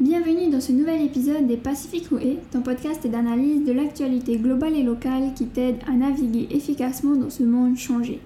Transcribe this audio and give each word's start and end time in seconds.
Bienvenue 0.00 0.48
dans 0.50 0.60
ce 0.60 0.72
nouvel 0.72 1.02
épisode 1.02 1.46
des 1.46 1.58
Pacific 1.58 2.10
Way, 2.10 2.38
ton 2.50 2.62
podcast 2.62 3.06
d'analyse 3.06 3.66
de 3.66 3.72
l'actualité 3.72 4.38
globale 4.38 4.74
et 4.74 4.82
locale 4.82 5.34
qui 5.36 5.44
t'aide 5.44 5.76
à 5.86 5.92
naviguer 5.92 6.48
efficacement 6.50 7.14
dans 7.14 7.28
ce 7.28 7.42
monde 7.42 7.76
changé. 7.76 8.20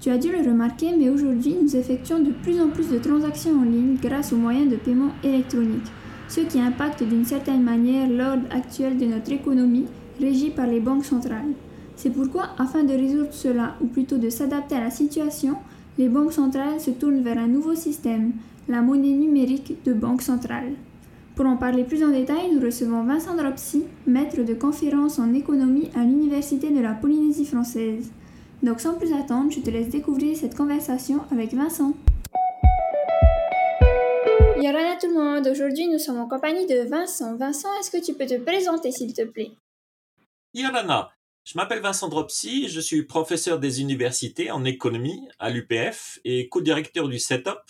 Tu 0.00 0.10
as 0.10 0.18
dû 0.18 0.30
le 0.30 0.48
remarquer, 0.48 0.94
mais 0.96 1.10
aujourd'hui 1.10 1.56
nous 1.60 1.74
effectuons 1.74 2.20
de 2.20 2.30
plus 2.30 2.60
en 2.60 2.68
plus 2.68 2.88
de 2.90 2.98
transactions 2.98 3.58
en 3.58 3.64
ligne 3.64 3.96
grâce 4.00 4.32
aux 4.32 4.36
moyens 4.36 4.70
de 4.70 4.76
paiement 4.76 5.10
électronique, 5.24 5.90
ce 6.28 6.42
qui 6.42 6.60
impacte 6.60 7.02
d'une 7.02 7.24
certaine 7.24 7.64
manière 7.64 8.08
l'ordre 8.08 8.46
actuel 8.52 8.96
de 8.96 9.06
notre 9.06 9.32
économie 9.32 9.86
régie 10.20 10.50
par 10.50 10.68
les 10.68 10.80
banques 10.80 11.04
centrales. 11.04 11.54
C'est 11.96 12.10
pourquoi, 12.10 12.50
afin 12.56 12.84
de 12.84 12.92
résoudre 12.92 13.32
cela, 13.32 13.74
ou 13.80 13.86
plutôt 13.86 14.18
de 14.18 14.30
s'adapter 14.30 14.76
à 14.76 14.84
la 14.84 14.90
situation, 14.90 15.56
les 15.98 16.08
banques 16.08 16.34
centrales 16.34 16.80
se 16.80 16.90
tournent 16.90 17.22
vers 17.22 17.38
un 17.38 17.48
nouveau 17.48 17.74
système, 17.74 18.32
la 18.68 18.82
monnaie 18.82 19.12
numérique 19.12 19.82
de 19.84 19.92
banque 19.92 20.22
centrale. 20.22 20.72
Pour 21.36 21.46
en 21.46 21.56
parler 21.56 21.84
plus 21.84 22.02
en 22.02 22.08
détail, 22.08 22.50
nous 22.52 22.60
recevons 22.60 23.04
Vincent 23.04 23.36
Dropsy, 23.36 23.84
maître 24.06 24.42
de 24.42 24.54
conférence 24.54 25.18
en 25.18 25.34
économie 25.34 25.90
à 25.94 26.00
l'Université 26.00 26.70
de 26.70 26.80
la 26.80 26.94
Polynésie 26.94 27.44
française. 27.44 28.10
Donc 28.62 28.80
sans 28.80 28.94
plus 28.94 29.12
attendre, 29.12 29.50
je 29.50 29.60
te 29.60 29.70
laisse 29.70 29.90
découvrir 29.90 30.36
cette 30.36 30.56
conversation 30.56 31.20
avec 31.30 31.52
Vincent. 31.52 31.92
Yorana 34.58 34.96
tout 34.98 35.08
le 35.08 35.14
monde, 35.14 35.46
aujourd'hui 35.46 35.86
nous 35.88 35.98
sommes 35.98 36.18
en 36.18 36.28
compagnie 36.28 36.66
de 36.66 36.88
Vincent. 36.88 37.36
Vincent, 37.36 37.68
est-ce 37.78 37.90
que 37.90 38.02
tu 38.02 38.14
peux 38.14 38.26
te 38.26 38.38
présenter 38.38 38.90
s'il 38.90 39.12
te 39.12 39.22
plaît? 39.22 39.50
Yorana, 40.54 41.10
je 41.44 41.58
m'appelle 41.58 41.80
Vincent 41.80 42.08
Dropsy, 42.08 42.68
je 42.68 42.80
suis 42.80 43.04
professeur 43.04 43.60
des 43.60 43.82
universités 43.82 44.50
en 44.50 44.64
économie 44.64 45.28
à 45.38 45.50
l'UPF 45.50 46.18
et 46.24 46.48
co-directeur 46.48 47.08
du 47.08 47.18
CETOP, 47.18 47.60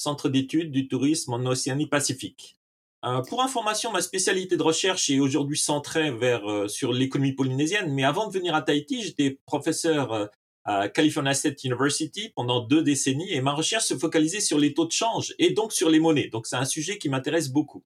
Centre 0.00 0.30
d'études 0.30 0.72
du 0.72 0.88
tourisme 0.88 1.34
en 1.34 1.44
Océanie-Pacifique. 1.44 2.56
Euh, 3.04 3.20
pour 3.28 3.42
information, 3.42 3.92
ma 3.92 4.00
spécialité 4.00 4.56
de 4.56 4.62
recherche 4.62 5.10
est 5.10 5.20
aujourd'hui 5.20 5.58
centrée 5.58 6.08
euh, 6.08 6.68
sur 6.68 6.94
l'économie 6.94 7.34
polynésienne, 7.34 7.92
mais 7.92 8.04
avant 8.04 8.26
de 8.26 8.32
venir 8.32 8.54
à 8.54 8.62
Tahiti, 8.62 9.02
j'étais 9.02 9.38
professeur 9.44 10.14
euh, 10.14 10.26
à 10.64 10.88
California 10.88 11.34
State 11.34 11.64
University 11.64 12.32
pendant 12.34 12.60
deux 12.60 12.82
décennies 12.82 13.30
et 13.30 13.42
ma 13.42 13.52
recherche 13.52 13.84
se 13.84 13.94
focalisait 13.94 14.40
sur 14.40 14.58
les 14.58 14.72
taux 14.72 14.86
de 14.86 14.92
change 14.92 15.34
et 15.38 15.50
donc 15.50 15.70
sur 15.74 15.90
les 15.90 16.00
monnaies. 16.00 16.28
Donc 16.28 16.46
c'est 16.46 16.56
un 16.56 16.64
sujet 16.64 16.96
qui 16.96 17.10
m'intéresse 17.10 17.50
beaucoup. 17.50 17.82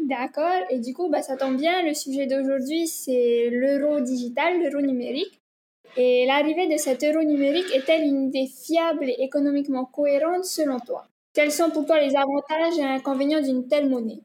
D'accord, 0.00 0.64
et 0.68 0.80
du 0.80 0.94
coup, 0.94 1.08
bah, 1.10 1.22
ça 1.22 1.36
tombe 1.36 1.58
bien, 1.58 1.84
le 1.84 1.94
sujet 1.94 2.26
d'aujourd'hui, 2.26 2.88
c'est 2.88 3.50
l'euro 3.50 4.00
digital, 4.00 4.60
l'euro 4.60 4.84
numérique. 4.84 5.40
Et 5.96 6.26
l'arrivée 6.26 6.68
de 6.68 6.76
cet 6.76 7.02
euro 7.02 7.22
numérique 7.24 7.70
est-elle 7.72 8.02
une 8.02 8.28
idée 8.28 8.46
fiable 8.46 9.08
et 9.08 9.22
économiquement 9.22 9.84
cohérente 9.84 10.44
selon 10.44 10.78
toi? 10.80 11.06
Quels 11.32 11.52
sont 11.52 11.70
pour 11.70 11.86
toi 11.86 12.00
les 12.00 12.16
avantages 12.16 12.78
et 12.78 12.84
inconvénients 12.84 13.40
d'une 13.40 13.68
telle 13.68 13.88
monnaie? 13.88 14.22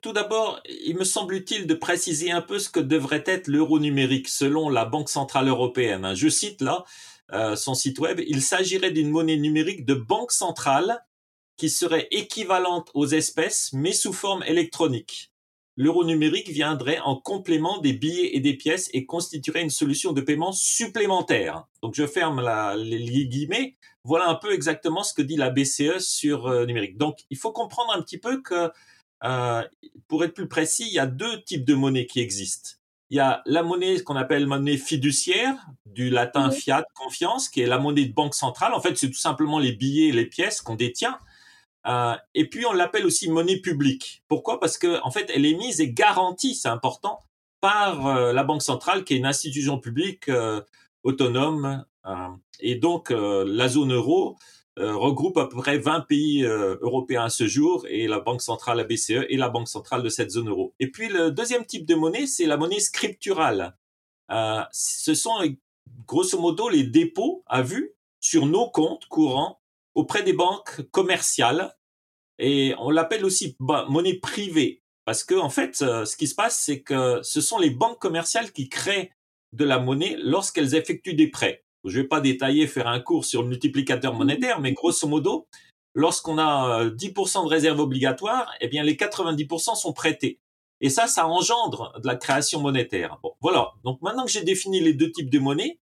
Tout 0.00 0.12
d'abord, 0.12 0.62
il 0.66 0.96
me 0.96 1.04
semble 1.04 1.34
utile 1.34 1.66
de 1.66 1.74
préciser 1.74 2.30
un 2.30 2.40
peu 2.40 2.58
ce 2.58 2.70
que 2.70 2.80
devrait 2.80 3.24
être 3.26 3.48
l'euro 3.48 3.78
numérique 3.78 4.28
selon 4.28 4.70
la 4.70 4.86
Banque 4.86 5.10
centrale 5.10 5.48
européenne. 5.48 6.14
Je 6.14 6.28
cite 6.28 6.62
là 6.62 6.84
euh, 7.32 7.54
son 7.54 7.74
site 7.74 7.98
web. 7.98 8.20
Il 8.26 8.40
s'agirait 8.40 8.90
d'une 8.90 9.10
monnaie 9.10 9.36
numérique 9.36 9.84
de 9.84 9.94
banque 9.94 10.32
centrale 10.32 11.04
qui 11.58 11.68
serait 11.68 12.08
équivalente 12.10 12.90
aux 12.94 13.06
espèces 13.06 13.70
mais 13.74 13.92
sous 13.92 14.14
forme 14.14 14.42
électronique. 14.44 15.27
L'euro 15.80 16.04
numérique 16.04 16.48
viendrait 16.48 16.98
en 16.98 17.14
complément 17.14 17.78
des 17.78 17.92
billets 17.92 18.34
et 18.34 18.40
des 18.40 18.54
pièces 18.54 18.90
et 18.94 19.06
constituerait 19.06 19.62
une 19.62 19.70
solution 19.70 20.12
de 20.12 20.20
paiement 20.20 20.50
supplémentaire. 20.50 21.68
Donc 21.82 21.94
je 21.94 22.04
ferme 22.04 22.40
la, 22.40 22.74
les 22.76 23.28
guillemets. 23.28 23.76
Voilà 24.02 24.28
un 24.28 24.34
peu 24.34 24.52
exactement 24.52 25.04
ce 25.04 25.14
que 25.14 25.22
dit 25.22 25.36
la 25.36 25.50
BCE 25.50 26.00
sur 26.00 26.48
euh, 26.48 26.66
numérique. 26.66 26.98
Donc 26.98 27.20
il 27.30 27.38
faut 27.38 27.52
comprendre 27.52 27.92
un 27.94 28.02
petit 28.02 28.18
peu 28.18 28.42
que, 28.42 28.72
euh, 29.22 29.62
pour 30.08 30.24
être 30.24 30.34
plus 30.34 30.48
précis, 30.48 30.84
il 30.88 30.94
y 30.94 30.98
a 30.98 31.06
deux 31.06 31.44
types 31.44 31.64
de 31.64 31.74
monnaies 31.74 32.06
qui 32.06 32.18
existent. 32.18 32.70
Il 33.10 33.16
y 33.16 33.20
a 33.20 33.40
la 33.46 33.62
monnaie 33.62 34.02
qu'on 34.02 34.16
appelle 34.16 34.48
monnaie 34.48 34.78
fiduciaire, 34.78 35.54
du 35.86 36.10
latin 36.10 36.50
fiat, 36.50 36.84
confiance, 36.94 37.48
qui 37.48 37.60
est 37.60 37.66
la 37.66 37.78
monnaie 37.78 38.04
de 38.04 38.12
banque 38.12 38.34
centrale. 38.34 38.74
En 38.74 38.80
fait, 38.80 38.98
c'est 38.98 39.10
tout 39.10 39.14
simplement 39.14 39.60
les 39.60 39.72
billets 39.72 40.08
et 40.08 40.12
les 40.12 40.26
pièces 40.26 40.60
qu'on 40.60 40.74
détient. 40.74 41.20
Euh, 41.86 42.16
et 42.34 42.48
puis 42.48 42.66
on 42.66 42.72
l'appelle 42.72 43.06
aussi 43.06 43.30
monnaie 43.30 43.58
publique. 43.58 44.22
Pourquoi? 44.28 44.60
Parce 44.60 44.78
que 44.78 45.00
en 45.02 45.10
fait, 45.10 45.30
elle 45.34 45.46
est 45.46 45.54
mise 45.54 45.80
et 45.80 45.92
garantie, 45.92 46.54
c'est 46.54 46.68
important, 46.68 47.20
par 47.60 48.06
euh, 48.06 48.32
la 48.32 48.44
banque 48.44 48.62
centrale, 48.62 49.04
qui 49.04 49.14
est 49.14 49.18
une 49.18 49.26
institution 49.26 49.78
publique 49.78 50.28
euh, 50.28 50.60
autonome. 51.02 51.84
et 52.60 52.76
donc 52.76 53.10
la 53.10 53.68
zone 53.68 53.92
euro 53.92 54.36
regroupe 54.76 55.36
à 55.38 55.46
peu 55.46 55.56
près 55.56 55.78
20 55.78 56.02
pays 56.02 56.42
européens 56.44 57.24
à 57.24 57.28
ce 57.28 57.46
jour, 57.46 57.84
et 57.88 58.08
la 58.08 58.20
banque 58.20 58.42
centrale, 58.42 58.78
la 58.78 58.84
BCE, 58.84 59.26
est 59.28 59.36
la 59.36 59.48
banque 59.48 59.68
centrale 59.68 60.02
de 60.02 60.08
cette 60.08 60.30
zone 60.30 60.48
euro. 60.48 60.74
Et 60.80 60.90
puis 60.90 61.08
le 61.08 61.30
deuxième 61.30 61.66
type 61.66 61.86
de 61.86 61.94
monnaie, 61.94 62.26
c'est 62.26 62.46
la 62.46 62.56
monnaie 62.56 62.80
scripturale. 62.80 63.76
ce 64.72 65.14
sont 65.14 65.36
grosso 66.06 66.38
modo 66.40 66.68
les 66.68 66.84
dépôts 66.84 67.42
à 67.46 67.62
vue 67.62 67.92
sur 68.20 68.46
nos 68.46 68.70
comptes 68.70 69.06
courants 69.06 69.60
auprès 69.98 70.22
des 70.22 70.32
banques 70.32 70.82
commerciales 70.92 71.76
et 72.38 72.72
on 72.78 72.90
l'appelle 72.90 73.24
aussi 73.24 73.56
monnaie 73.58 74.14
privée 74.14 74.80
parce 75.04 75.24
que 75.24 75.34
en 75.34 75.50
fait, 75.50 75.82
euh, 75.82 76.04
ce 76.04 76.16
qui 76.16 76.28
se 76.28 76.36
passe, 76.36 76.62
c'est 76.64 76.82
que 76.82 77.20
ce 77.22 77.40
sont 77.40 77.58
les 77.58 77.70
banques 77.70 77.98
commerciales 77.98 78.52
qui 78.52 78.68
créent 78.68 79.10
de 79.52 79.64
la 79.64 79.80
monnaie 79.80 80.16
lorsqu'elles 80.20 80.76
effectuent 80.76 81.14
des 81.14 81.28
prêts. 81.28 81.64
Je 81.84 82.00
vais 82.00 82.06
pas 82.06 82.20
détailler, 82.20 82.68
faire 82.68 82.86
un 82.86 83.00
cours 83.00 83.24
sur 83.24 83.42
le 83.42 83.48
multiplicateur 83.48 84.14
monétaire, 84.14 84.60
mais 84.60 84.72
grosso 84.72 85.08
modo, 85.08 85.48
lorsqu'on 85.94 86.38
a 86.38 86.84
10% 86.84 87.38
euh, 87.40 87.42
de 87.42 87.48
réserve 87.48 87.80
obligatoire, 87.80 88.52
eh 88.60 88.68
bien 88.68 88.84
les 88.84 88.94
90% 88.94 89.74
sont 89.74 89.92
prêtés. 89.92 90.38
Et 90.80 90.90
ça, 90.90 91.08
ça 91.08 91.26
engendre 91.26 91.98
de 92.00 92.06
la 92.06 92.14
création 92.14 92.60
monétaire. 92.60 93.18
Bon, 93.22 93.32
voilà. 93.40 93.72
Donc 93.82 94.00
maintenant 94.00 94.26
que 94.26 94.30
j'ai 94.30 94.44
défini 94.44 94.78
les 94.78 94.92
deux 94.92 95.10
types 95.10 95.30
de 95.30 95.40
monnaie, 95.40 95.80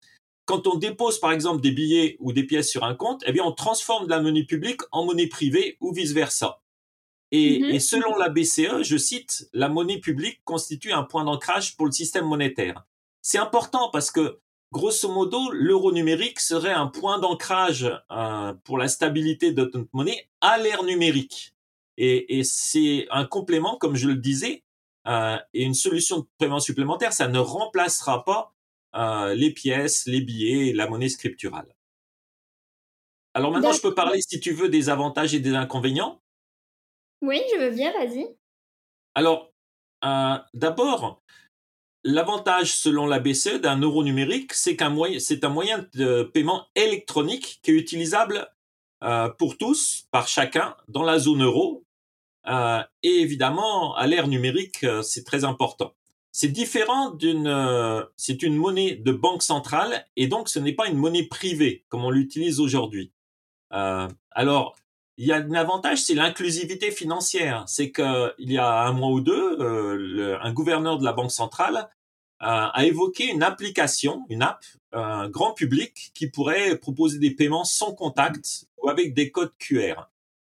quand 0.50 0.66
on 0.66 0.74
dépose 0.74 1.20
par 1.20 1.30
exemple 1.30 1.60
des 1.60 1.70
billets 1.70 2.16
ou 2.18 2.32
des 2.32 2.42
pièces 2.42 2.68
sur 2.68 2.82
un 2.82 2.96
compte, 2.96 3.22
eh 3.24 3.30
bien 3.30 3.44
on 3.44 3.52
transforme 3.52 4.06
de 4.06 4.10
la 4.10 4.20
monnaie 4.20 4.42
publique 4.42 4.80
en 4.90 5.04
monnaie 5.04 5.28
privée 5.28 5.76
ou 5.80 5.92
vice 5.92 6.10
versa. 6.10 6.60
Et, 7.30 7.60
mm-hmm. 7.60 7.78
selon 7.78 8.16
la 8.16 8.28
BCE, 8.30 8.82
je 8.82 8.96
cite, 8.96 9.48
la 9.52 9.68
monnaie 9.68 10.00
publique 10.00 10.40
constitue 10.42 10.90
un 10.90 11.04
point 11.04 11.24
d'ancrage 11.24 11.76
pour 11.76 11.86
le 11.86 11.92
système 11.92 12.24
monétaire. 12.24 12.84
C'est 13.22 13.38
important 13.38 13.90
parce 13.92 14.10
que 14.10 14.40
grosso 14.72 15.08
modo, 15.12 15.52
l'euro 15.52 15.92
numérique 15.92 16.40
serait 16.40 16.72
un 16.72 16.88
point 16.88 17.20
d'ancrage 17.20 17.88
euh, 18.10 18.52
pour 18.64 18.76
la 18.76 18.88
stabilité 18.88 19.52
de 19.52 19.62
notre 19.72 19.88
monnaie 19.92 20.28
à 20.40 20.58
l'ère 20.58 20.82
numérique. 20.82 21.54
Et, 21.96 22.42
c'est 22.42 23.06
un 23.12 23.24
complément, 23.24 23.76
comme 23.76 23.94
je 23.94 24.08
le 24.08 24.16
disais, 24.16 24.64
euh, 25.06 25.36
et 25.54 25.62
une 25.62 25.74
solution 25.74 26.18
de 26.18 26.26
paiement 26.38 26.58
supplémentaire. 26.58 27.12
Ça 27.12 27.28
ne 27.28 27.38
remplacera 27.38 28.24
pas 28.24 28.52
euh, 28.96 29.34
les 29.34 29.52
pièces, 29.52 30.06
les 30.06 30.20
billets, 30.20 30.72
la 30.72 30.88
monnaie 30.88 31.08
scripturale. 31.08 31.74
Alors 33.34 33.52
maintenant, 33.52 33.72
je 33.72 33.80
peux 33.80 33.94
parler, 33.94 34.20
si 34.20 34.40
tu 34.40 34.52
veux, 34.52 34.68
des 34.68 34.88
avantages 34.88 35.34
et 35.34 35.38
des 35.38 35.54
inconvénients. 35.54 36.20
Oui, 37.22 37.40
je 37.52 37.60
veux 37.60 37.70
bien, 37.70 37.92
vas-y. 37.92 38.26
Alors, 39.14 39.52
euh, 40.04 40.38
d'abord, 40.54 41.22
l'avantage 42.02 42.74
selon 42.74 43.06
la 43.06 43.20
BCE 43.20 43.60
d'un 43.60 43.78
euro 43.80 44.02
numérique, 44.02 44.52
c'est 44.52 44.74
qu'un 44.74 44.90
moyen, 44.90 45.20
c'est 45.20 45.44
un 45.44 45.48
moyen 45.48 45.86
de 45.94 46.24
paiement 46.24 46.66
électronique 46.74 47.60
qui 47.62 47.70
est 47.70 47.74
utilisable 47.74 48.48
euh, 49.04 49.28
pour 49.28 49.56
tous, 49.56 50.08
par 50.10 50.26
chacun, 50.26 50.76
dans 50.88 51.04
la 51.04 51.18
zone 51.18 51.44
euro. 51.44 51.84
et 53.02 53.20
évidemment, 53.20 53.94
à 53.94 54.08
l'ère 54.08 54.26
numérique, 54.26 54.84
c'est 55.02 55.24
très 55.24 55.44
important. 55.44 55.94
C'est 56.32 56.48
différent 56.48 57.10
d'une, 57.10 57.48
euh, 57.48 58.04
c'est 58.16 58.42
une 58.42 58.54
monnaie 58.54 58.94
de 58.94 59.12
banque 59.12 59.42
centrale 59.42 60.06
et 60.16 60.28
donc 60.28 60.48
ce 60.48 60.60
n'est 60.60 60.72
pas 60.72 60.88
une 60.88 60.96
monnaie 60.96 61.24
privée 61.24 61.84
comme 61.88 62.04
on 62.04 62.10
l'utilise 62.10 62.60
aujourd'hui. 62.60 63.12
Euh, 63.72 64.08
alors, 64.30 64.76
il 65.16 65.26
y 65.26 65.32
a 65.32 65.36
un 65.36 65.54
avantage, 65.54 66.02
c'est 66.02 66.14
l'inclusivité 66.14 66.92
financière. 66.92 67.64
C'est 67.66 67.90
que 67.90 68.32
il 68.38 68.52
y 68.52 68.58
a 68.58 68.82
un 68.82 68.92
mois 68.92 69.10
ou 69.10 69.20
deux, 69.20 69.60
euh, 69.60 70.38
un 70.40 70.52
gouverneur 70.52 70.98
de 70.98 71.04
la 71.04 71.12
banque 71.12 71.32
centrale 71.32 71.88
a 72.42 72.86
évoqué 72.86 73.26
une 73.26 73.42
application, 73.42 74.24
une 74.30 74.40
app, 74.40 74.64
un 74.92 75.28
grand 75.28 75.52
public 75.52 76.10
qui 76.14 76.26
pourrait 76.26 76.78
proposer 76.78 77.18
des 77.18 77.32
paiements 77.32 77.64
sans 77.64 77.92
contact 77.92 78.64
ou 78.78 78.88
avec 78.88 79.12
des 79.12 79.30
codes 79.30 79.52
QR. 79.58 80.08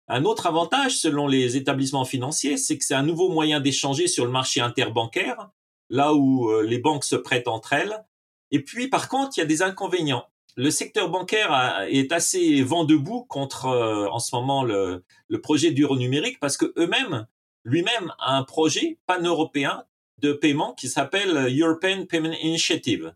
Un 0.07 0.24
autre 0.24 0.48
avantage, 0.48 0.98
selon 0.98 1.27
les 1.27 1.57
établissements 1.57 2.06
financiers, 2.06 2.56
c'est 2.56 2.77
que 2.77 2.86
c'est 2.86 2.94
un 2.94 3.03
nouveau 3.03 3.27
moyen 3.27 3.59
d'échanger 3.59 4.07
sur 4.07 4.25
le 4.25 4.31
marché 4.31 4.62
interbancaire 4.62 5.50
là 5.94 6.16
où 6.16 6.50
euh, 6.50 6.63
les 6.63 6.80
banques 6.80 7.04
se 7.04 7.16
prêtent 7.16 7.48
entre 7.48 7.74
elles. 7.74 8.04
Et 8.50 8.63
puis, 8.63 8.88
par 8.88 9.10
contre, 9.10 9.38
il 9.38 9.42
y 9.42 9.44
a 9.44 9.45
des 9.45 9.62
inconvénients. 9.62 10.25
Le 10.56 10.72
secteur 10.72 11.10
bancaire 11.10 11.86
est 11.88 12.12
assez 12.12 12.63
vent 12.63 12.84
debout 12.84 13.25
contre, 13.25 13.68
euh, 13.68 14.07
en 14.10 14.18
ce 14.18 14.36
moment, 14.36 14.63
le, 14.63 15.04
projet 15.44 15.69
d'euro 15.69 15.95
numérique 15.95 16.40
parce 16.40 16.57
que 16.57 16.74
eux-mêmes, 16.78 17.28
lui-même, 17.63 18.12
a 18.18 18.36
un 18.36 18.44
projet 18.44 18.98
pan-européen 19.06 19.84
de 20.18 20.34
paiement 20.34 20.74
qui 20.74 20.88
s'appelle 20.88 21.56
European 21.56 22.06
Payment 22.07 22.36
Initiative. 22.42 23.13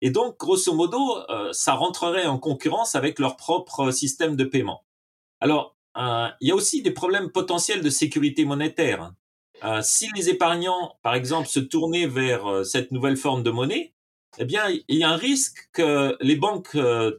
Et 0.00 0.10
donc, 0.10 0.38
grosso 0.38 0.72
modo, 0.72 1.18
euh, 1.30 1.52
ça 1.52 1.74
rentrerait 1.74 2.26
en 2.26 2.38
concurrence 2.38 2.94
avec 2.94 3.18
leur 3.18 3.36
propre 3.36 3.90
système 3.90 4.36
de 4.36 4.44
paiement. 4.44 4.84
Alors, 5.40 5.76
euh, 5.96 6.28
il 6.40 6.48
y 6.48 6.52
a 6.52 6.54
aussi 6.54 6.80
des 6.82 6.92
problèmes 6.92 7.30
potentiels 7.30 7.82
de 7.82 7.90
sécurité 7.90 8.44
monétaire. 8.44 9.12
Euh, 9.64 9.80
si 9.82 10.08
les 10.16 10.28
épargnants, 10.28 10.96
par 11.02 11.14
exemple, 11.14 11.48
se 11.48 11.60
tournaient 11.60 12.06
vers 12.06 12.46
euh, 12.46 12.64
cette 12.64 12.92
nouvelle 12.92 13.16
forme 13.16 13.42
de 13.42 13.50
monnaie, 13.50 13.92
eh 14.38 14.44
bien, 14.44 14.64
il 14.68 14.96
y 14.96 15.02
a 15.02 15.10
un 15.10 15.16
risque 15.16 15.68
que 15.72 16.16
les 16.20 16.36
banques 16.36 16.76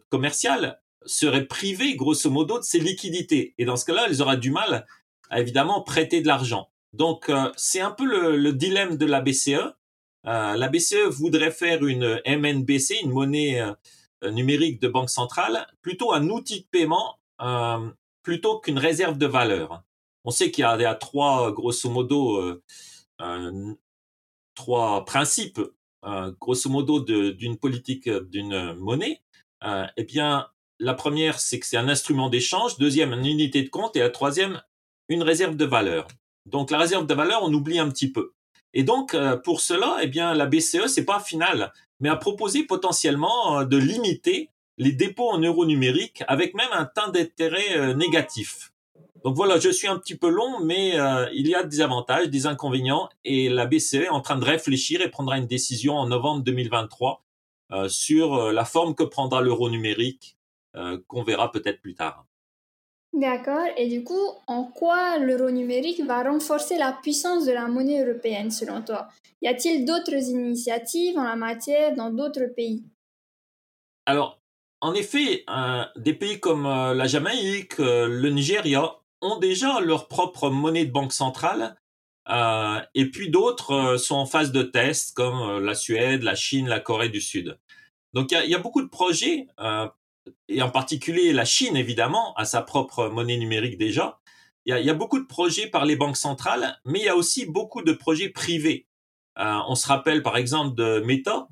commerciales 0.09 0.79
seraient 1.05 1.45
privées, 1.45 1.95
grosso 1.95 2.29
modo, 2.29 2.57
de 2.57 2.63
ces 2.63 2.79
liquidités. 2.79 3.53
Et 3.57 3.65
dans 3.65 3.75
ce 3.75 3.83
cas-là, 3.85 4.05
elles 4.07 4.21
auraient 4.21 4.37
du 4.37 4.49
mal 4.49 4.87
à 5.29 5.41
évidemment 5.41 5.81
prêter 5.81 6.21
de 6.21 6.27
l'argent. 6.27 6.69
Donc, 6.93 7.29
c'est 7.57 7.81
un 7.81 7.91
peu 7.91 8.05
le, 8.05 8.53
dilemme 8.53 8.95
de 8.95 9.05
la 9.05 9.19
BCE. 9.19 9.75
la 10.23 10.69
BCE 10.69 11.09
voudrait 11.09 11.51
faire 11.51 11.85
une 11.85 12.21
MNBC, 12.25 13.01
une 13.03 13.11
monnaie 13.11 13.61
numérique 14.23 14.81
de 14.81 14.87
banque 14.87 15.09
centrale, 15.09 15.67
plutôt 15.81 16.13
un 16.13 16.29
outil 16.29 16.61
de 16.61 16.67
paiement 16.71 17.19
plutôt 18.23 18.59
qu'une 18.59 18.79
réserve 18.79 19.17
de 19.17 19.27
valeur. 19.27 19.83
On 20.23 20.31
sait 20.31 20.51
qu'il 20.51 20.63
y, 20.63 20.65
a 20.65 20.95
trois, 20.95 21.51
grosso 21.51 21.89
modo, 21.89 22.37
euh, 23.21 23.75
trois 24.55 25.05
principes, 25.05 25.61
euh, 26.05 26.31
grosso 26.39 26.69
modo, 26.69 26.99
d'une 26.99 27.57
politique 27.57 28.09
d'une 28.09 28.73
monnaie. 28.73 29.21
Euh, 29.63 29.85
eh 29.97 30.03
bien, 30.03 30.47
la 30.79 30.93
première, 30.93 31.39
c'est 31.39 31.59
que 31.59 31.65
c'est 31.65 31.77
un 31.77 31.89
instrument 31.89 32.29
d'échange. 32.29 32.77
Deuxième, 32.77 33.13
une 33.13 33.25
unité 33.25 33.63
de 33.63 33.69
compte. 33.69 33.95
Et 33.95 33.99
la 33.99 34.09
troisième, 34.09 34.61
une 35.09 35.23
réserve 35.23 35.55
de 35.55 35.65
valeur. 35.65 36.07
Donc, 36.45 36.71
la 36.71 36.79
réserve 36.79 37.05
de 37.05 37.13
valeur, 37.13 37.41
on 37.43 37.53
oublie 37.53 37.79
un 37.79 37.89
petit 37.89 38.11
peu. 38.11 38.33
Et 38.73 38.83
donc, 38.83 39.15
pour 39.43 39.61
cela, 39.61 39.97
eh 40.01 40.07
bien, 40.07 40.33
la 40.33 40.45
BCE, 40.45 40.87
c'est 40.87 41.05
pas 41.05 41.19
final, 41.19 41.73
mais 41.99 42.09
a 42.09 42.15
proposé 42.15 42.63
potentiellement 42.63 43.63
de 43.63 43.77
limiter 43.77 44.49
les 44.81 44.91
dépôts 44.91 45.29
en 45.29 45.37
euros 45.37 45.65
numériques 45.65 46.23
avec 46.27 46.55
même 46.55 46.71
un 46.71 46.85
temps 46.85 47.09
d'intérêt 47.09 47.77
euh, 47.77 47.93
négatif. 47.93 48.70
Donc 49.23 49.35
voilà, 49.35 49.59
je 49.59 49.69
suis 49.69 49.87
un 49.87 49.97
petit 49.97 50.15
peu 50.15 50.29
long, 50.29 50.59
mais 50.63 50.99
euh, 50.99 51.29
il 51.33 51.47
y 51.47 51.55
a 51.55 51.63
des 51.63 51.81
avantages, 51.81 52.29
des 52.29 52.47
inconvénients, 52.47 53.09
et 53.23 53.49
la 53.49 53.65
BCE 53.65 53.95
est 53.95 54.09
en 54.09 54.21
train 54.21 54.37
de 54.37 54.45
réfléchir 54.45 55.01
et 55.01 55.09
prendra 55.09 55.37
une 55.37 55.47
décision 55.47 55.95
en 55.95 56.07
novembre 56.07 56.43
2023 56.43 57.23
euh, 57.71 57.87
sur 57.87 58.51
la 58.51 58.65
forme 58.65 58.95
que 58.95 59.03
prendra 59.03 59.41
l'euro 59.41 59.69
numérique, 59.69 60.37
qu'on 61.07 61.23
verra 61.23 61.51
peut-être 61.51 61.81
plus 61.81 61.95
tard. 61.95 62.25
D'accord. 63.13 63.65
Et 63.75 63.89
du 63.89 64.03
coup, 64.05 64.31
en 64.47 64.63
quoi 64.63 65.17
l'euro 65.17 65.51
numérique 65.51 66.01
va 66.05 66.23
renforcer 66.23 66.77
la 66.77 66.93
puissance 66.93 67.45
de 67.45 67.51
la 67.51 67.67
monnaie 67.67 68.01
européenne 68.05 68.51
selon 68.51 68.81
toi? 68.81 69.09
Y 69.41 69.47
a-t-il 69.49 69.85
d'autres 69.85 70.29
initiatives 70.29 71.17
en 71.17 71.23
la 71.23 71.35
matière 71.35 71.93
dans 71.93 72.09
d'autres 72.09 72.45
pays? 72.55 72.83
Alors, 74.05 74.39
en 74.79 74.93
effet, 74.93 75.43
euh, 75.49 75.83
des 75.97 76.13
pays 76.13 76.39
comme 76.39 76.65
euh, 76.65 76.93
la 76.93 77.05
Jamaïque, 77.05 77.79
euh, 77.79 78.07
le 78.07 78.29
Nigeria 78.29 78.95
ont 79.21 79.37
déjà 79.37 79.79
leur 79.79 80.07
propre 80.07 80.49
monnaie 80.49 80.85
de 80.85 80.91
banque 80.91 81.13
centrale, 81.13 81.75
et 82.29 83.05
puis 83.11 83.29
d'autres 83.29 83.97
sont 83.97 84.15
en 84.15 84.25
phase 84.25 84.51
de 84.51 84.63
test, 84.63 85.15
comme 85.15 85.59
la 85.59 85.75
Suède, 85.75 86.23
la 86.23 86.35
Chine, 86.35 86.67
la 86.67 86.79
Corée 86.79 87.09
du 87.09 87.21
Sud. 87.21 87.59
Donc 88.13 88.31
il 88.31 88.49
y 88.49 88.55
a, 88.55 88.59
beaucoup 88.59 88.81
de 88.81 88.87
projets, 88.87 89.47
et 90.47 90.61
en 90.61 90.69
particulier 90.69 91.33
la 91.33 91.45
Chine, 91.45 91.75
évidemment, 91.75 92.33
a 92.35 92.45
sa 92.45 92.61
propre 92.61 93.09
monnaie 93.09 93.37
numérique 93.37 93.77
déjà. 93.77 94.19
Il 94.65 94.75
y, 94.75 94.89
a, 94.89 94.93
beaucoup 94.93 95.19
de 95.19 95.25
projets 95.25 95.67
par 95.67 95.85
les 95.85 95.95
banques 95.95 96.17
centrales, 96.17 96.79
mais 96.85 96.99
il 96.99 97.05
y 97.05 97.09
a 97.09 97.15
aussi 97.15 97.45
beaucoup 97.45 97.81
de 97.81 97.93
projets 97.93 98.29
privés. 98.29 98.87
on 99.35 99.75
se 99.75 99.87
rappelle 99.87 100.23
par 100.23 100.37
exemple 100.37 100.75
de 100.75 100.99
Meta, 100.99 101.47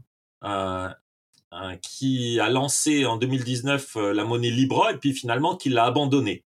qui 1.81 2.39
a 2.39 2.49
lancé 2.49 3.05
en 3.05 3.17
2019 3.17 3.95
euh, 3.95 4.13
la 4.13 4.23
monnaie 4.23 4.49
Libra 4.51 4.91
et 4.91 4.97
puis 4.97 5.13
finalement 5.13 5.55
qui 5.55 5.69
l'a 5.69 5.85
abandonnée. 5.85 6.43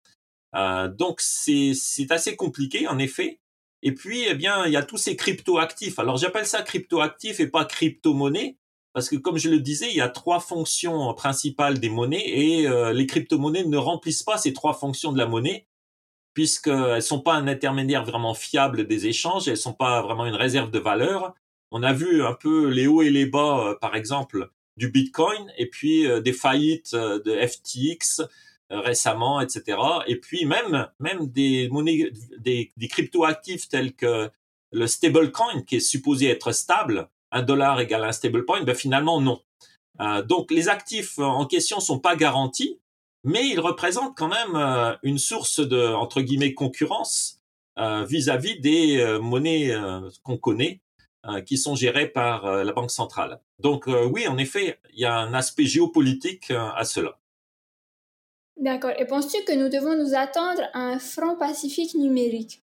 Euh, 0.57 0.89
donc 0.89 1.21
c'est 1.21 1.73
assez 2.11 2.37
compliqué 2.37 2.89
en 2.89 2.99
effet. 2.99 3.41
Et 3.83 3.95
puis 3.95 4.25
eh 4.29 4.35
bien 4.35 4.67
il 4.67 4.73
y 4.73 4.77
a 4.77 4.83
tous 4.83 4.99
ces 4.99 5.17
crypto-actifs. 5.17 5.99
Alors 5.99 6.17
j'appelle 6.17 6.47
ça 6.47 6.63
crypto-actifs 6.63 7.41
et 7.41 7.47
pas 7.47 7.65
crypto-monnaie 7.65 8.57
parce 8.93 9.09
que 9.09 9.17
comme 9.17 9.39
je 9.39 9.49
le 9.49 9.61
disais, 9.61 9.89
il 9.91 9.97
y 9.97 10.01
a 10.01 10.09
trois 10.09 10.41
fonctions 10.41 11.15
principales 11.15 11.79
des 11.79 11.91
monnaies 11.91 12.29
et 12.29 12.67
euh, 12.69 12.93
les 12.93 13.07
crypto-monnaies 13.07 13.65
ne 13.65 13.77
remplissent 13.77 14.25
pas 14.25 14.37
ces 14.39 14.53
trois 14.53 14.75
fonctions 14.75 15.13
de 15.13 15.19
la 15.19 15.27
monnaie 15.27 15.67
puisqu'elles 16.35 17.03
sont 17.03 17.21
pas 17.21 17.35
un 17.35 17.49
intermédiaire 17.49 18.05
vraiment 18.05 18.35
fiable 18.35 18.87
des 18.87 19.07
échanges, 19.07 19.49
elles 19.49 19.57
sont 19.57 19.73
pas 19.73 20.01
vraiment 20.03 20.27
une 20.27 20.35
réserve 20.35 20.71
de 20.71 20.79
valeur. 20.79 21.35
On 21.73 21.83
a 21.83 21.93
vu 21.93 22.25
un 22.25 22.35
peu 22.35 22.69
les 22.69 22.87
hauts 22.87 23.03
et 23.03 23.11
les 23.11 23.27
bas, 23.27 23.77
par 23.81 23.97
exemple, 23.97 24.51
du 24.81 24.89
Bitcoin 24.89 25.53
et 25.59 25.67
puis 25.67 26.07
euh, 26.07 26.21
des 26.21 26.33
faillites 26.33 26.95
euh, 26.95 27.21
de 27.21 27.37
FTX 27.47 28.21
euh, 28.21 28.27
récemment, 28.71 29.41
etc. 29.41 29.79
Et 30.07 30.17
puis 30.17 30.45
même 30.47 30.89
même 30.99 31.27
des 31.27 31.69
monnaies, 31.71 32.11
des, 32.39 32.73
des 32.77 32.89
crypto-actifs 32.89 33.69
tels 33.69 33.95
que 33.95 34.31
le 34.73 34.87
stablecoin 34.87 35.63
qui 35.63 35.77
est 35.77 35.81
supposé 35.81 36.29
être 36.29 36.53
stable, 36.53 37.09
un 37.33 37.43
dollar 37.43 37.81
égale 37.81 38.05
un 38.05 38.13
stablecoin, 38.13 38.63
ben 38.63 38.75
finalement 38.75 39.21
non. 39.21 39.41
donc 40.27 40.51
les 40.51 40.69
actifs 40.69 41.19
en 41.19 41.47
question 41.47 41.81
sont 41.81 41.99
pas 41.99 42.17
garantis, 42.17 42.79
mais 43.25 43.49
ils 43.49 43.61
représentent 43.61 44.17
quand 44.17 44.29
même 44.29 44.99
une 45.03 45.19
source 45.19 45.61
de 45.61 45.89
entre 45.89 46.21
guillemets 46.23 46.55
concurrence 46.55 47.41
vis-à-vis 47.77 48.55
-vis 48.55 48.61
des 48.61 49.19
monnaies 49.21 49.75
qu'on 50.23 50.39
connaît 50.39 50.81
euh, 51.27 51.43
qui 51.43 51.59
sont 51.59 51.75
gérés 51.75 52.07
par 52.07 52.47
euh, 52.47 52.65
la 52.65 52.73
Banque 52.73 52.91
centrale. 52.91 53.43
Donc 53.59 53.89
euh, 53.89 54.07
oui, 54.07 54.27
en 54.27 54.39
effet, 54.39 54.81
il 54.95 55.01
y 55.01 55.05
a 55.05 55.19
un 55.19 55.35
aspect 55.35 55.67
géopolitique 55.67 56.51
à 56.51 56.83
cela. 56.87 57.20
D'accord. 58.61 58.93
Et 58.99 59.07
penses-tu 59.07 59.43
que 59.45 59.53
nous 59.53 59.71
devons 59.71 59.97
nous 59.97 60.15
attendre 60.15 60.63
à 60.75 60.81
un 60.81 60.99
franc 60.99 61.37
Pacifique 61.37 61.95
numérique? 61.95 62.63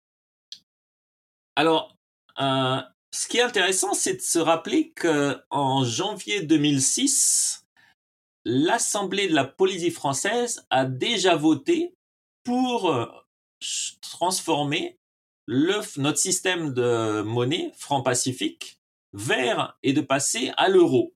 Alors, 1.58 1.96
ce 2.38 3.28
qui 3.28 3.38
est 3.38 3.42
intéressant, 3.42 3.94
c'est 3.94 4.16
de 4.16 4.22
se 4.22 4.40
rappeler 4.40 4.94
qu'en 4.94 5.84
janvier 5.84 6.44
2006, 6.44 7.66
l'Assemblée 8.46 9.28
de 9.28 9.36
la 9.36 9.44
Polynésie 9.44 9.92
française 9.92 10.66
a 10.70 10.86
déjà 10.86 11.36
voté 11.36 11.94
pour 12.46 13.26
transformer 14.02 14.98
notre 15.48 16.18
système 16.18 16.74
de 16.74 17.22
monnaie 17.22 17.74
franc 17.76 18.02
Pacifique 18.02 18.80
vers 19.12 19.78
et 19.84 19.92
de 19.92 20.02
passer 20.02 20.54
à 20.56 20.70
l'euro. 20.70 21.14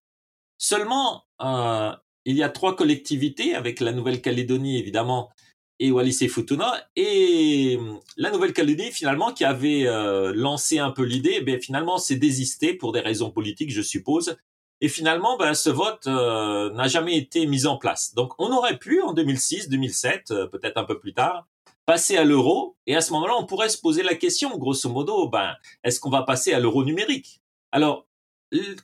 Seulement, 0.57 1.23
euh, 1.41 1.95
il 2.25 2.35
y 2.35 2.43
a 2.43 2.49
trois 2.49 2.75
collectivités 2.75 3.55
avec 3.55 3.79
la 3.79 3.91
Nouvelle-Calédonie 3.91 4.79
évidemment 4.79 5.31
et 5.79 5.91
Wallis 5.91 6.17
et 6.21 6.27
Futuna. 6.27 6.73
Et 6.95 7.77
hum, 7.79 7.99
la 8.17 8.31
Nouvelle-Calédonie 8.31 8.91
finalement 8.91 9.31
qui 9.33 9.45
avait 9.45 9.87
euh, 9.87 10.33
lancé 10.35 10.79
un 10.79 10.91
peu 10.91 11.03
l'idée, 11.03 11.41
ben 11.41 11.59
finalement 11.61 11.97
s'est 11.97 12.15
désisté 12.15 12.73
pour 12.73 12.91
des 12.91 13.01
raisons 13.01 13.31
politiques 13.31 13.71
je 13.71 13.81
suppose. 13.81 14.37
Et 14.81 14.89
finalement 14.89 15.37
ben, 15.37 15.53
ce 15.53 15.69
vote 15.69 16.07
euh, 16.07 16.71
n'a 16.73 16.87
jamais 16.87 17.17
été 17.17 17.45
mis 17.45 17.65
en 17.65 17.77
place. 17.77 18.13
Donc 18.15 18.33
on 18.39 18.51
aurait 18.51 18.77
pu 18.77 19.01
en 19.01 19.13
2006, 19.13 19.69
2007, 19.69 20.33
peut-être 20.51 20.77
un 20.77 20.83
peu 20.83 20.99
plus 20.99 21.13
tard, 21.13 21.47
passer 21.85 22.17
à 22.17 22.23
l'euro, 22.23 22.75
et 22.87 22.95
à 22.95 23.01
ce 23.01 23.13
moment-là, 23.13 23.35
on 23.37 23.45
pourrait 23.45 23.69
se 23.69 23.77
poser 23.77 24.03
la 24.03 24.15
question, 24.15 24.57
grosso 24.57 24.89
modo, 24.89 25.29
ben, 25.29 25.55
est-ce 25.83 25.99
qu'on 25.99 26.09
va 26.09 26.23
passer 26.23 26.53
à 26.53 26.59
l'euro 26.59 26.83
numérique? 26.83 27.41
Alors, 27.71 28.07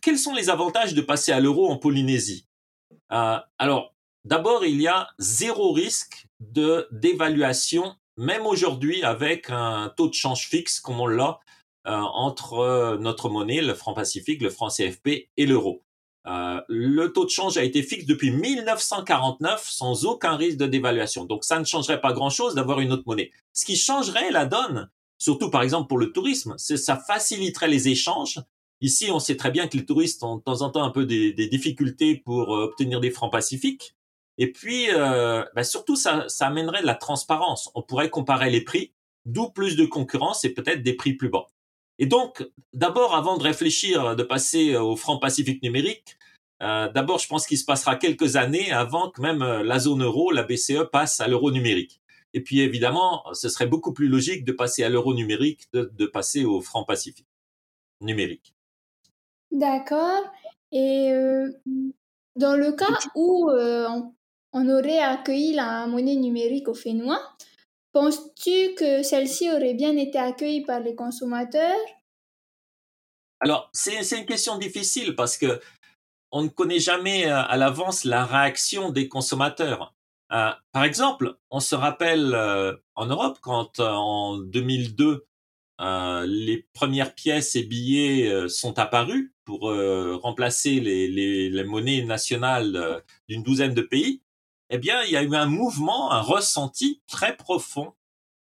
quels 0.02 0.18
sont 0.18 0.34
les 0.34 0.50
avantages 0.50 0.94
de 0.94 1.02
passer 1.02 1.32
à 1.32 1.40
l'euro 1.40 1.70
en 1.70 1.78
Polynésie? 1.78 2.46
Euh, 3.12 3.38
Alors, 3.58 3.94
d'abord, 4.26 4.66
il 4.66 4.82
y 4.82 4.88
a 4.88 5.10
zéro 5.20 5.72
risque 5.72 6.28
de 6.40 6.88
dévaluation, 6.92 7.96
même 8.18 8.46
aujourd'hui, 8.46 9.04
avec 9.04 9.50
un 9.50 9.94
taux 9.96 10.08
de 10.08 10.14
change 10.14 10.48
fixe 10.48 10.80
comme 10.80 11.00
on 11.00 11.08
l'a 11.08 11.40
euh, 11.88 11.92
entre 11.92 12.98
notre 13.00 13.30
monnaie, 13.30 13.62
le 13.62 13.74
franc 13.74 13.94
Pacifique, 13.94 14.42
le 14.42 14.50
franc 14.50 14.70
CFP 14.70 15.30
et 15.38 15.46
l'euro. 15.46 15.84
Euh, 16.28 16.62
le 16.68 17.08
taux 17.08 17.26
de 17.26 17.32
change 17.32 17.58
a 17.58 17.64
été 17.64 17.82
fixe 17.82 18.06
depuis 18.06 18.32
1949 18.32 19.68
sans 19.68 20.06
aucun 20.06 20.36
risque 20.36 20.58
de 20.58 20.68
dévaluation. 20.68 21.26
Donc 21.26 21.44
ça 21.44 21.60
ne 21.60 21.66
changerait 21.66 22.02
pas 22.02 22.14
grand-chose 22.14 22.54
d'avoir 22.54 22.80
une 22.80 22.92
autre 22.92 23.04
monnaie. 23.08 23.32
Ce 23.54 23.66
qui 23.66 23.76
changerait 23.76 24.30
la 24.32 24.46
donne, 24.46 24.90
surtout 25.18 25.50
par 25.50 25.64
exemple 25.64 25.88
pour 25.88 25.98
le 25.98 26.12
tourisme, 26.12 26.54
c'est 26.58 26.78
ça 26.78 26.96
faciliterait 26.96 27.70
les 27.70 27.88
échanges. 27.88 28.40
Ici, 28.82 29.12
on 29.12 29.20
sait 29.20 29.38
très 29.38 29.52
bien 29.52 29.68
que 29.68 29.78
les 29.78 29.86
touristes 29.86 30.24
ont 30.24 30.38
de 30.38 30.42
temps 30.42 30.62
en 30.62 30.70
temps 30.72 30.84
un 30.84 30.90
peu 30.90 31.06
des, 31.06 31.34
difficultés 31.48 32.16
pour 32.16 32.56
euh, 32.56 32.66
obtenir 32.66 33.00
des 33.00 33.12
francs 33.12 33.32
pacifiques. 33.32 33.96
Et 34.38 34.52
puis, 34.52 34.88
euh, 34.92 35.44
bah, 35.56 35.64
surtout, 35.64 35.96
ça, 35.96 36.26
ça 36.28 36.48
amènerait 36.48 36.82
de 36.82 36.88
la 36.88 36.96
transparence. 36.96 37.70
On 37.76 37.84
pourrait 37.84 38.10
comparer 38.10 38.50
les 38.50 38.62
prix, 38.62 38.94
d'où 39.26 39.50
plus 39.50 39.76
de 39.76 39.86
concurrence 39.86 40.44
et 40.46 40.50
peut-être 40.54 40.82
des 40.82 40.94
prix 40.94 41.14
plus 41.14 41.30
bas. 41.30 41.48
Et 42.00 42.08
donc, 42.08 42.44
d'abord, 42.74 43.16
avant 43.16 43.38
de 43.38 43.44
réfléchir, 43.44 44.16
de 44.16 44.24
passer 44.24 44.76
au 44.76 44.96
franc 44.96 45.20
pacifique 45.20 45.62
numérique, 45.62 46.18
euh, 46.62 46.90
d'abord, 46.92 47.18
je 47.20 47.28
pense 47.28 47.48
qu'il 47.48 47.58
se 47.58 47.66
passera 47.66 47.96
quelques 47.96 48.36
années 48.36 48.72
avant 48.72 49.10
que 49.10 49.22
même 49.22 49.42
euh, 49.42 49.64
la 49.64 49.80
zone 49.80 50.04
euro, 50.04 50.32
la 50.32 50.44
BCE, 50.44 50.90
passe 50.92 51.20
à 51.20 51.28
l'euro 51.28 51.52
numérique. 51.52 52.02
Et 52.34 52.42
puis, 52.42 52.62
évidemment, 52.62 53.24
ce 53.34 53.50
serait 53.50 53.68
beaucoup 53.68 53.94
plus 53.94 54.08
logique 54.08 54.46
de 54.46 54.52
passer 54.52 54.84
à 54.84 54.90
l'euro 54.90 55.14
numérique, 55.14 55.68
de, 55.74 55.92
de, 55.94 56.06
passer 56.06 56.46
au 56.46 56.62
franc 56.62 56.84
pacifique 56.84 57.26
numérique. 58.00 58.54
D'accord. 59.52 60.24
Et 60.72 61.12
euh, 61.12 61.52
dans 62.36 62.56
le 62.56 62.72
cas 62.72 62.98
où 63.16 63.50
on, 63.52 64.14
on, 64.54 64.70
aurait 64.70 65.00
accueilli 65.00 65.54
la 65.54 65.86
monnaie 65.88 66.16
numérique 66.16 66.70
au 66.70 66.74
Fénois, 66.74 67.22
Penses-tu 67.94 68.74
que 68.76 69.04
celle-ci 69.04 69.52
aurait 69.52 69.74
bien 69.74 69.98
été 69.98 70.18
accueillie 70.18 70.64
par 70.64 70.80
les 70.80 70.96
consommateurs? 70.96 71.80
Alors, 73.42 73.70
c'est 73.74 74.18
une 74.18 74.26
question 74.26 74.58
difficile 74.58 75.16
parce 75.16 75.38
que 75.38 75.60
on 76.32 76.44
ne 76.44 76.48
connaît 76.48 76.80
jamais 76.80 77.28
euh, 77.28 77.42
à 77.42 77.58
l'avance 77.58 78.06
la 78.06 78.26
réaction 78.26 78.92
des 78.92 79.10
consommateurs. 79.10 79.94
Euh, 80.32 80.52
par 80.72 80.86
exemple, 80.86 81.38
on 81.50 81.60
se 81.60 81.76
rappelle 81.76 82.34
euh, 82.34 82.74
en 82.96 83.08
Europe 83.08 83.40
quand 83.42 83.82
en 83.82 84.38
2002 84.38 85.26
les 85.82 86.68
premières 86.74 87.16
pièces 87.16 87.56
et 87.56 87.64
billets 87.64 88.48
sont 88.48 88.78
apparus 88.78 89.32
pour 89.46 89.74
remplacer 90.22 90.80
les, 90.80 91.08
les, 91.08 91.64
monnaies 91.64 92.04
nationales 92.04 93.04
d'une 93.28 93.44
douzaine 93.44 93.74
de 93.74 93.82
pays. 93.82 94.22
Eh 94.70 94.78
bien, 94.78 95.02
il 95.04 95.12
y 95.12 95.18
a 95.18 95.24
eu 95.24 95.36
un 95.36 95.48
mouvement, 95.48 96.12
un 96.12 96.22
ressenti 96.22 97.02
très 97.08 97.36
profond 97.36 97.94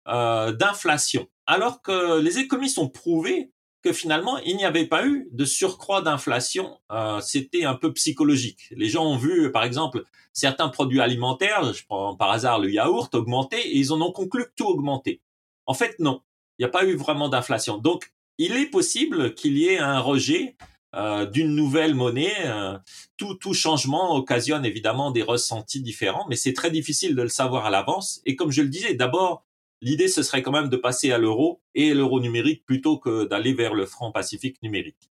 d'inflation. 0.06 1.28
Alors 1.46 1.82
que 1.82 2.20
les 2.20 2.38
économistes 2.38 2.78
ont 2.78 2.88
prouvé 2.88 3.50
que 3.82 3.92
finalement, 3.92 4.38
il 4.38 4.56
n'y 4.56 4.64
avait 4.64 4.86
pas 4.86 5.06
eu 5.06 5.28
de 5.32 5.44
surcroît 5.44 6.02
d'inflation. 6.02 6.78
Euh, 6.92 7.20
C'était 7.20 7.64
un 7.64 7.74
peu 7.74 7.92
psychologique. 7.92 8.68
Les 8.70 8.88
gens 8.88 9.04
ont 9.04 9.16
vu, 9.16 9.50
par 9.52 9.64
exemple, 9.64 10.04
certains 10.32 10.68
produits 10.68 11.00
alimentaires, 11.00 11.72
je 11.72 11.84
prends 11.86 12.14
par 12.16 12.30
hasard 12.30 12.58
le 12.58 12.70
yaourt, 12.70 13.14
augmenter, 13.14 13.58
et 13.58 13.76
ils 13.76 13.92
en 13.92 14.00
ont 14.00 14.12
conclu 14.12 14.44
que 14.44 14.52
tout 14.56 14.66
augmentait. 14.66 15.20
En 15.66 15.74
fait, 15.74 15.98
non. 15.98 16.22
Il 16.60 16.64
n'y 16.64 16.66
a 16.66 16.72
pas 16.72 16.84
eu 16.84 16.94
vraiment 16.94 17.30
d'inflation. 17.30 17.78
Donc, 17.78 18.12
il 18.36 18.54
est 18.54 18.66
possible 18.66 19.34
qu'il 19.34 19.56
y 19.56 19.68
ait 19.68 19.78
un 19.78 19.98
rejet 19.98 20.56
euh, 20.94 21.24
d'une 21.24 21.56
nouvelle 21.56 21.94
monnaie. 21.94 22.34
Euh, 22.44 22.76
tout, 23.16 23.34
tout 23.34 23.54
changement 23.54 24.14
occasionne 24.14 24.66
évidemment 24.66 25.10
des 25.10 25.22
ressentis 25.22 25.80
différents, 25.80 26.26
mais 26.28 26.36
c'est 26.36 26.52
très 26.52 26.70
difficile 26.70 27.16
de 27.16 27.22
le 27.22 27.30
savoir 27.30 27.64
à 27.64 27.70
l'avance. 27.70 28.20
Et 28.26 28.36
comme 28.36 28.50
je 28.50 28.60
le 28.60 28.68
disais, 28.68 28.92
d'abord, 28.92 29.46
l'idée, 29.80 30.06
ce 30.06 30.22
serait 30.22 30.42
quand 30.42 30.52
même 30.52 30.68
de 30.68 30.76
passer 30.76 31.12
à 31.12 31.16
l'euro 31.16 31.62
et 31.74 31.94
l'euro 31.94 32.20
numérique 32.20 32.66
plutôt 32.66 32.98
que 32.98 33.24
d'aller 33.24 33.54
vers 33.54 33.72
le 33.72 33.86
franc 33.86 34.12
pacifique 34.12 34.62
numérique. 34.62 35.10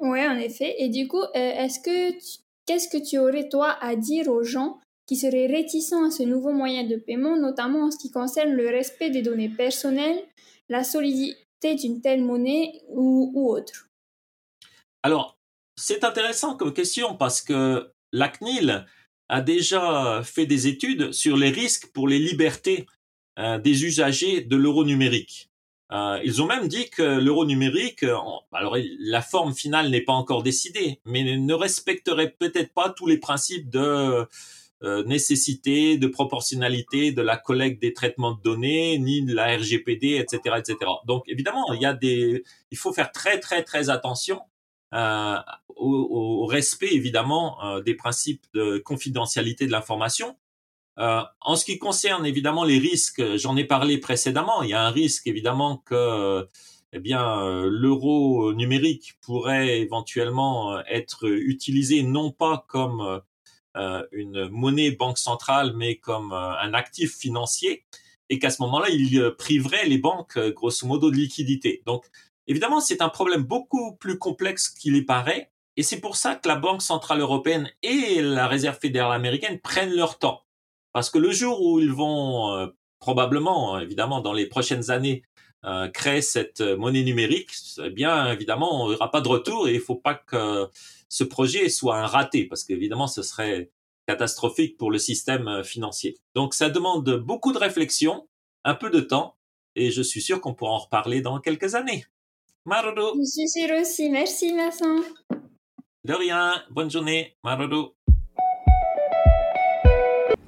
Oui, 0.00 0.26
en 0.26 0.38
effet. 0.38 0.74
Et 0.78 0.88
du 0.88 1.06
coup, 1.06 1.22
euh, 1.22 1.28
est-ce 1.34 1.80
que 1.80 2.16
qu'est-ce 2.64 2.88
que 2.88 3.06
tu 3.06 3.18
aurais 3.18 3.50
toi 3.50 3.76
à 3.82 3.94
dire 3.94 4.28
aux 4.28 4.42
gens 4.42 4.80
qui 5.06 5.16
seraient 5.16 5.46
réticents 5.46 6.06
à 6.06 6.10
ce 6.10 6.24
nouveau 6.24 6.52
moyen 6.52 6.84
de 6.84 6.96
paiement, 6.96 7.36
notamment 7.36 7.84
en 7.84 7.90
ce 7.90 7.98
qui 7.98 8.10
concerne 8.10 8.50
le 8.50 8.68
respect 8.68 9.10
des 9.10 9.22
données 9.22 9.48
personnelles, 9.48 10.22
la 10.68 10.82
solidité 10.82 11.74
d'une 11.76 12.00
telle 12.00 12.22
monnaie 12.22 12.82
ou, 12.88 13.32
autre 13.50 13.88
Alors, 15.02 15.38
c'est 15.76 16.04
intéressant 16.04 16.56
comme 16.56 16.72
question 16.72 17.16
parce 17.16 17.40
que 17.40 17.92
la 18.12 18.28
CNIL 18.28 18.86
a 19.28 19.40
déjà 19.40 20.22
fait 20.24 20.46
des 20.46 20.66
études 20.66 21.12
sur 21.12 21.36
les 21.36 21.50
risques 21.50 21.92
pour 21.92 22.08
les 22.08 22.18
libertés 22.18 22.86
euh, 23.38 23.58
des 23.58 23.84
usagers 23.84 24.40
de 24.40 24.56
l'euro 24.56 24.84
numérique. 24.84 25.50
Euh, 25.92 26.20
ils 26.24 26.42
ont 26.42 26.46
même 26.46 26.66
dit 26.66 26.90
que 26.90 27.02
l'euro 27.02 27.44
numérique, 27.44 28.02
alors 28.02 28.76
la 28.98 29.22
forme 29.22 29.54
finale 29.54 29.90
n'est 29.90 30.00
pas 30.00 30.14
encore 30.14 30.42
décidée, 30.42 31.00
mais 31.04 31.22
ne 31.22 31.54
respecterait 31.54 32.30
peut-être 32.30 32.72
pas 32.72 32.90
tous 32.90 33.06
les 33.06 33.18
principes 33.18 33.70
de 33.70 34.26
nécessité, 34.82 35.96
de 35.96 36.06
proportionnalité, 36.06 37.12
de 37.12 37.22
la 37.22 37.36
collecte 37.36 37.80
des 37.80 37.92
traitements 37.92 38.32
de 38.32 38.42
données, 38.42 38.98
ni 38.98 39.22
de 39.22 39.34
la 39.34 39.56
RGPD, 39.56 40.16
etc., 40.16 40.56
etc. 40.58 40.76
Donc 41.06 41.24
évidemment, 41.28 41.72
il 41.72 41.80
y 41.80 41.86
a 41.86 41.94
des, 41.94 42.44
il 42.70 42.78
faut 42.78 42.92
faire 42.92 43.10
très 43.10 43.40
très 43.40 43.62
très 43.62 43.88
attention 43.88 44.40
euh, 44.94 45.36
au, 45.68 46.42
au, 46.42 46.46
respect 46.46 46.94
évidemment 46.94 47.62
euh, 47.64 47.82
des 47.82 47.94
principes 47.94 48.46
de 48.54 48.78
confidentialité 48.78 49.66
de 49.66 49.72
l'information. 49.72 50.36
Euh, 50.98 51.22
en 51.40 51.56
ce 51.56 51.64
qui 51.64 51.78
concerne 51.78 52.24
évidemment 52.24 52.64
les 52.64 52.78
risques, 52.78 53.22
j'en 53.36 53.56
ai 53.56 53.64
parlé 53.64 53.98
précédemment. 53.98 54.62
Il 54.62 54.70
y 54.70 54.74
a 54.74 54.82
un 54.82 54.90
risque 54.90 55.26
évidemment 55.26 55.78
que 55.78 56.48
eh 56.92 57.00
bien 57.00 57.44
l'euro 57.66 58.54
numérique 58.54 59.18
pourrait 59.20 59.80
éventuellement 59.80 60.80
être 60.86 61.28
utilisé 61.28 62.02
non 62.02 62.30
pas 62.30 62.64
comme 62.68 63.20
une 64.12 64.48
monnaie 64.48 64.90
banque 64.90 65.18
centrale, 65.18 65.74
mais 65.76 65.96
comme 65.96 66.32
un 66.32 66.74
actif 66.74 67.16
financier, 67.16 67.84
et 68.28 68.38
qu'à 68.38 68.50
ce 68.50 68.62
moment-là, 68.62 68.88
il 68.90 69.34
priverait 69.38 69.86
les 69.86 69.98
banques 69.98 70.38
grosso 70.38 70.86
modo 70.86 71.10
de 71.10 71.16
liquidité. 71.16 71.82
Donc 71.86 72.06
Évidemment, 72.48 72.80
c'est 72.80 73.02
un 73.02 73.08
problème 73.08 73.42
beaucoup 73.42 73.96
plus 73.96 74.18
complexe 74.18 74.68
qu'il 74.68 74.96
y 74.96 75.02
paraît, 75.02 75.50
et 75.76 75.82
c'est 75.82 76.00
pour 76.00 76.16
ça 76.16 76.36
que 76.36 76.48
la 76.48 76.56
Banque 76.56 76.82
centrale 76.82 77.20
européenne 77.20 77.70
et 77.82 78.22
la 78.22 78.46
Réserve 78.46 78.78
fédérale 78.78 79.16
américaine 79.16 79.58
prennent 79.60 79.94
leur 79.94 80.18
temps. 80.18 80.42
Parce 80.92 81.10
que 81.10 81.18
le 81.18 81.32
jour 81.32 81.60
où 81.60 81.80
ils 81.80 81.92
vont 81.92 82.52
euh, 82.54 82.68
probablement, 82.98 83.78
évidemment, 83.78 84.20
dans 84.20 84.32
les 84.32 84.46
prochaines 84.46 84.90
années, 84.90 85.22
euh, 85.64 85.88
créer 85.88 86.22
cette 86.22 86.60
monnaie 86.60 87.02
numérique, 87.02 87.50
eh 87.82 87.90
bien, 87.90 88.32
évidemment, 88.32 88.84
on 88.84 88.90
n'aura 88.90 89.10
pas 89.10 89.20
de 89.20 89.28
retour 89.28 89.68
et 89.68 89.72
il 89.72 89.78
ne 89.78 89.82
faut 89.82 89.96
pas 89.96 90.14
que 90.14 90.68
ce 91.08 91.24
projet 91.24 91.68
soit 91.68 91.98
un 91.98 92.06
raté, 92.06 92.44
parce 92.46 92.64
qu'évidemment, 92.64 93.06
ce 93.06 93.22
serait 93.22 93.70
catastrophique 94.06 94.76
pour 94.76 94.90
le 94.90 94.98
système 94.98 95.48
euh, 95.48 95.62
financier. 95.62 96.16
Donc, 96.34 96.54
ça 96.54 96.70
demande 96.70 97.10
beaucoup 97.18 97.52
de 97.52 97.58
réflexion, 97.58 98.28
un 98.64 98.74
peu 98.74 98.90
de 98.90 99.00
temps, 99.00 99.36
et 99.74 99.90
je 99.90 100.02
suis 100.02 100.22
sûr 100.22 100.40
qu'on 100.40 100.54
pourra 100.54 100.72
en 100.72 100.78
reparler 100.78 101.20
dans 101.20 101.40
quelques 101.40 101.74
années. 101.74 102.04
Marodo. 102.64 103.14
Je 103.18 103.24
suis 103.24 103.48
sûre 103.48 103.76
aussi. 103.80 104.10
Merci, 104.10 104.52
Vincent. 104.54 105.02
De 106.04 106.14
rien. 106.14 106.64
Bonne 106.70 106.90
journée. 106.90 107.36
Marodo. 107.44 107.95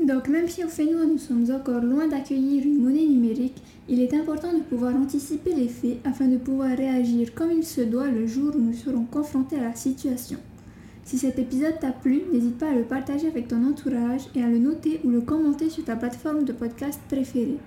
Donc, 0.08 0.28
même 0.28 0.48
si 0.48 0.64
au 0.64 0.68
fait 0.68 0.86
nous, 0.86 1.06
nous 1.06 1.18
sommes 1.18 1.44
encore 1.50 1.82
loin 1.82 2.08
d'accueillir 2.08 2.64
une 2.64 2.82
monnaie 2.82 3.06
numérique, 3.06 3.62
il 3.90 4.00
est 4.00 4.14
important 4.14 4.54
de 4.54 4.62
pouvoir 4.62 4.96
anticiper 4.96 5.54
les 5.54 5.68
faits 5.68 5.98
afin 6.02 6.28
de 6.28 6.38
pouvoir 6.38 6.74
réagir 6.74 7.34
comme 7.34 7.52
il 7.52 7.62
se 7.62 7.82
doit 7.82 8.08
le 8.08 8.26
jour 8.26 8.54
où 8.56 8.58
nous 8.58 8.72
serons 8.72 9.04
confrontés 9.04 9.56
à 9.56 9.64
la 9.64 9.74
situation. 9.74 10.38
Si 11.04 11.18
cet 11.18 11.38
épisode 11.38 11.78
t'a 11.78 11.92
plu, 11.92 12.22
n'hésite 12.32 12.56
pas 12.56 12.70
à 12.70 12.74
le 12.74 12.84
partager 12.84 13.26
avec 13.26 13.48
ton 13.48 13.62
entourage 13.68 14.22
et 14.34 14.42
à 14.42 14.48
le 14.48 14.58
noter 14.58 14.98
ou 15.04 15.10
le 15.10 15.20
commenter 15.20 15.68
sur 15.68 15.84
ta 15.84 15.94
plateforme 15.94 16.44
de 16.44 16.52
podcast 16.52 17.00
préférée. 17.08 17.58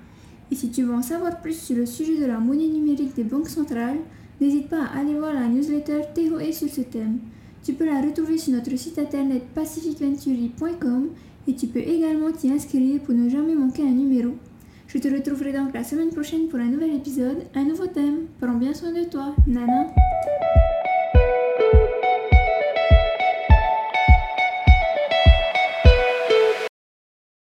Et 0.51 0.55
si 0.55 0.71
tu 0.71 0.81
veux 0.81 0.95
en 0.95 1.03
savoir 1.03 1.41
plus 1.41 1.57
sur 1.57 1.75
le 1.75 1.85
sujet 1.85 2.19
de 2.19 2.25
la 2.25 2.39
monnaie 2.39 2.67
numérique 2.67 3.15
des 3.15 3.23
banques 3.23 3.49
centrales, 3.49 3.99
N'hésite 4.41 4.69
pas 4.69 4.85
à 4.85 4.99
aller 4.99 5.13
voir 5.13 5.35
la 5.35 5.47
newsletter 5.47 6.01
TOE 6.15 6.51
sur 6.51 6.67
ce 6.67 6.81
thème. 6.81 7.19
Tu 7.63 7.73
peux 7.73 7.85
la 7.85 8.01
retrouver 8.01 8.39
sur 8.39 8.53
notre 8.53 8.75
site 8.75 8.97
internet 8.97 9.43
pacificventuri.com 9.53 11.09
et 11.47 11.55
tu 11.55 11.67
peux 11.67 11.79
également 11.79 12.31
t'y 12.31 12.51
inscrire 12.51 13.01
pour 13.01 13.13
ne 13.13 13.29
jamais 13.29 13.55
manquer 13.55 13.83
un 13.83 13.91
numéro. 13.91 14.31
Je 14.87 14.97
te 14.97 15.07
retrouverai 15.07 15.53
donc 15.53 15.73
la 15.73 15.83
semaine 15.83 16.09
prochaine 16.09 16.47
pour 16.49 16.59
un 16.59 16.65
nouvel 16.65 16.95
épisode, 16.95 17.37
un 17.55 17.63
nouveau 17.63 17.87
thème. 17.87 18.27
Prends 18.39 18.55
bien 18.55 18.73
soin 18.73 18.91
de 18.91 19.05
toi. 19.05 19.33
Nana. 19.47 19.87